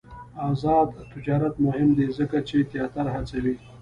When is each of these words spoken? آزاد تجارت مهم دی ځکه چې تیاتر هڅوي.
آزاد 0.49 0.89
تجارت 1.15 1.53
مهم 1.65 1.89
دی 1.97 2.07
ځکه 2.17 2.37
چې 2.47 2.57
تیاتر 2.71 3.05
هڅوي. 3.15 3.55